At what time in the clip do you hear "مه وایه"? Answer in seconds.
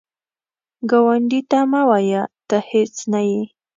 1.71-2.23